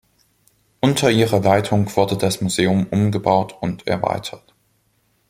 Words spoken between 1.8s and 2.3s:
wurde